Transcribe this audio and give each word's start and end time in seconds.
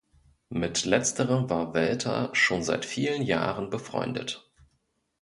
Mit 0.49 0.85
letzterem 0.85 1.51
war 1.51 1.75
Welter 1.75 2.31
schon 2.33 2.63
seit 2.63 2.85
vielen 2.85 3.21
Jahren 3.21 3.69
befreundet. 3.69 4.51